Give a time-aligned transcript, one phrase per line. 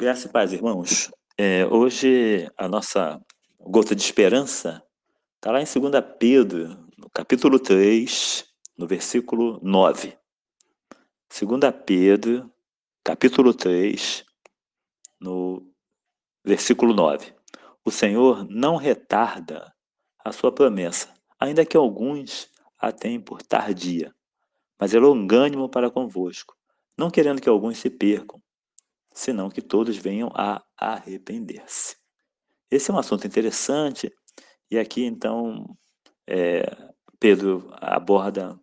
[0.00, 1.10] Graças e paz, irmãos.
[1.36, 3.20] É, hoje a nossa
[3.58, 4.80] gota de esperança
[5.34, 8.44] está lá em 2 Pedro, no capítulo 3,
[8.76, 10.16] no versículo 9.
[11.28, 12.48] 2 Pedro,
[13.02, 14.24] capítulo 3,
[15.20, 15.68] no
[16.44, 17.34] versículo 9.
[17.84, 19.74] O Senhor não retarda
[20.24, 24.14] a sua promessa, ainda que alguns a tenham por tardia,
[24.78, 26.56] mas é longânimo para convosco,
[26.96, 28.40] não querendo que alguns se percam,
[29.18, 31.96] senão que todos venham a arrepender-se.
[32.70, 34.12] Esse é um assunto interessante,
[34.70, 35.76] e aqui então
[36.24, 36.64] é,
[37.18, 38.56] Pedro aborda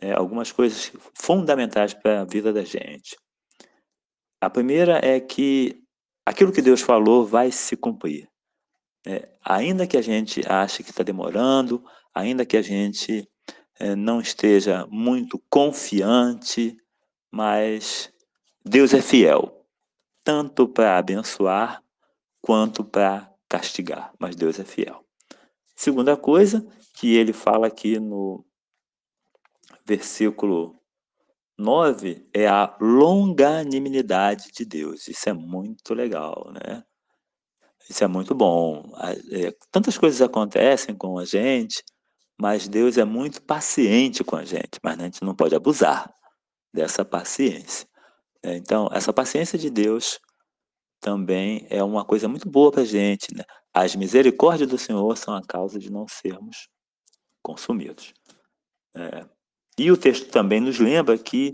[0.00, 3.16] é, algumas coisas fundamentais para a vida da gente.
[4.40, 5.80] A primeira é que
[6.24, 8.28] aquilo que Deus falou vai se cumprir.
[9.06, 11.80] É, ainda que a gente ache que está demorando,
[12.12, 13.30] ainda que a gente
[13.78, 16.76] é, não esteja muito confiante,
[17.30, 18.12] mas
[18.64, 19.55] Deus é fiel
[20.26, 21.80] tanto para abençoar
[22.42, 25.04] quanto para castigar, mas Deus é fiel.
[25.76, 28.44] Segunda coisa que ele fala aqui no
[29.84, 30.74] versículo
[31.56, 35.06] 9 é a longanimidade de Deus.
[35.06, 36.82] Isso é muito legal, né?
[37.88, 38.82] Isso é muito bom.
[39.30, 41.84] É, tantas coisas acontecem com a gente,
[42.36, 46.12] mas Deus é muito paciente com a gente, mas a gente não pode abusar
[46.74, 47.86] dessa paciência.
[48.46, 50.20] É, então, essa paciência de Deus
[51.00, 53.34] também é uma coisa muito boa para a gente.
[53.34, 53.42] Né?
[53.74, 56.68] As misericórdias do Senhor são a causa de não sermos
[57.42, 58.14] consumidos.
[58.94, 59.26] É.
[59.76, 61.50] E o texto também nos lembra que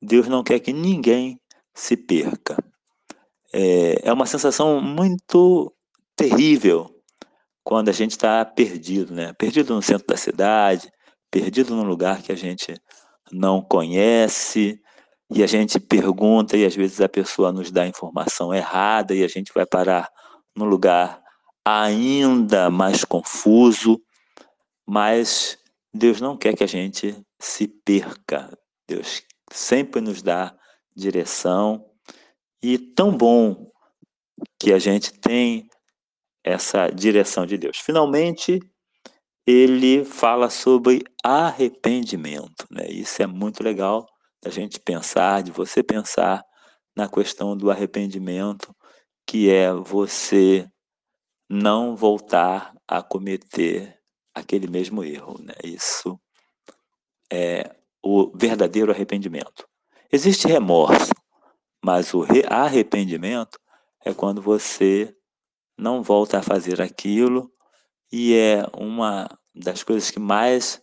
[0.00, 1.36] Deus não quer que ninguém
[1.74, 2.56] se perca.
[3.52, 5.74] É, é uma sensação muito
[6.14, 6.94] terrível
[7.64, 9.32] quando a gente está perdido, né?
[9.32, 10.88] Perdido no centro da cidade,
[11.28, 12.72] perdido num lugar que a gente
[13.32, 14.80] não conhece,
[15.30, 19.28] e a gente pergunta e às vezes a pessoa nos dá informação errada e a
[19.28, 20.08] gente vai parar
[20.54, 21.20] num lugar
[21.64, 24.00] ainda mais confuso,
[24.86, 25.58] mas
[25.92, 28.56] Deus não quer que a gente se perca.
[28.88, 30.56] Deus sempre nos dá
[30.94, 31.84] direção
[32.62, 33.70] e tão bom
[34.60, 35.68] que a gente tem
[36.44, 37.78] essa direção de Deus.
[37.78, 38.60] Finalmente,
[39.44, 42.86] ele fala sobre arrependimento, né?
[42.88, 44.06] Isso é muito legal
[44.42, 46.44] da gente pensar, de você pensar
[46.94, 48.74] na questão do arrependimento,
[49.26, 50.68] que é você
[51.48, 53.98] não voltar a cometer
[54.34, 55.36] aquele mesmo erro.
[55.42, 55.54] Né?
[55.64, 56.18] Isso
[57.30, 59.66] é o verdadeiro arrependimento.
[60.12, 61.12] Existe remorso,
[61.84, 63.58] mas o arrependimento
[64.04, 65.14] é quando você
[65.76, 67.52] não volta a fazer aquilo
[68.12, 70.80] e é uma das coisas que mais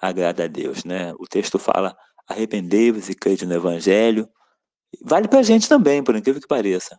[0.00, 1.12] agrada a Deus, né?
[1.18, 1.96] O texto fala
[2.30, 4.28] arrependei-vos e crede no Evangelho.
[5.02, 6.98] Vale para a gente também, por incrível que pareça.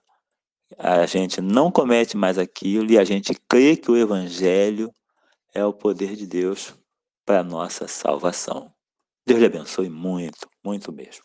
[0.78, 4.92] A gente não comete mais aquilo e a gente crê que o Evangelho
[5.54, 6.74] é o poder de Deus
[7.26, 8.74] para a nossa salvação.
[9.26, 11.24] Deus lhe abençoe muito, muito mesmo.